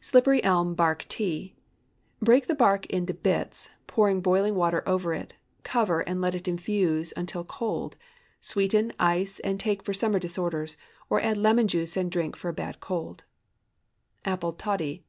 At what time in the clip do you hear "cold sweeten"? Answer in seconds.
7.44-8.90